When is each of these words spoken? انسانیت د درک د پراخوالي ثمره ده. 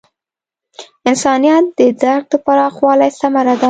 انسانیت 1.09 1.65
د 1.77 1.79
درک 2.03 2.23
د 2.31 2.33
پراخوالي 2.45 3.09
ثمره 3.19 3.53
ده. 3.57 3.59